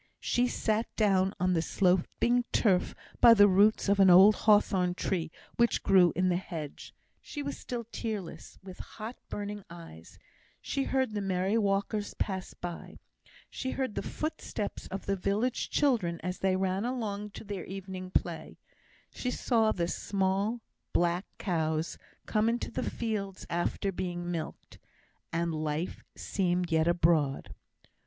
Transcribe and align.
She 0.23 0.47
sat 0.47 0.87
down 0.95 1.35
on 1.39 1.53
the 1.53 1.61
sloping 1.61 2.43
turf 2.51 2.95
by 3.19 3.35
the 3.35 3.47
roots 3.47 3.87
of 3.87 3.99
an 3.99 4.09
old 4.09 4.33
hawthorn 4.33 4.95
tree 4.95 5.29
which 5.57 5.83
grew 5.83 6.11
in 6.15 6.29
the 6.29 6.37
hedge; 6.37 6.95
she 7.21 7.43
was 7.43 7.55
still 7.55 7.85
tearless 7.91 8.57
with 8.63 8.79
hot 8.79 9.15
burning 9.29 9.63
eyes; 9.69 10.17
she 10.59 10.85
heard 10.85 11.11
the 11.13 11.21
merry 11.21 11.55
walkers 11.55 12.15
pass 12.15 12.55
by; 12.55 12.97
she 13.47 13.69
heard 13.77 13.93
the 13.93 14.01
footsteps 14.01 14.87
of 14.87 15.05
the 15.05 15.15
village 15.15 15.69
children 15.69 16.19
as 16.23 16.39
they 16.39 16.55
ran 16.55 16.83
along 16.83 17.29
to 17.29 17.43
their 17.43 17.65
evening 17.65 18.09
play; 18.09 18.57
she 19.13 19.29
saw 19.29 19.71
the 19.71 19.87
small 19.87 20.61
black 20.93 21.27
cows 21.37 21.99
come 22.25 22.49
into 22.49 22.71
the 22.71 22.81
fields 22.89 23.45
after 23.51 23.91
being 23.91 24.31
milked; 24.31 24.79
and 25.31 25.53
life 25.53 26.03
seemed 26.15 26.71
yet 26.71 26.87
abroad. 26.87 27.53